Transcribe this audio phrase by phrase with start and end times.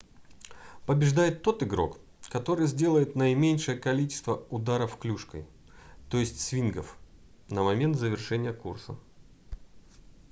[0.87, 1.99] побеждает тот игрок
[2.31, 5.45] который сделает наименьшее количество ударов клюшкой
[6.09, 6.97] то есть свингов
[7.49, 8.97] на момент завершения курса